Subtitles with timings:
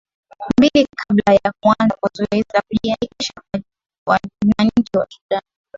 [0.57, 3.61] mbili kabla ya kuanza kwa zoezi la kujiandikisha kwa
[4.07, 5.41] wananchi wa sudan